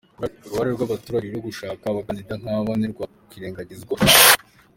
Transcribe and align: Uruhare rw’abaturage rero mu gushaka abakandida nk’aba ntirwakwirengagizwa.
Uruhare 0.45 0.69
rw’abaturage 0.75 1.25
rero 1.27 1.37
mu 1.39 1.45
gushaka 1.47 1.83
abakandida 1.87 2.33
nk’aba 2.41 2.71
ntirwakwirengagizwa. 2.77 3.95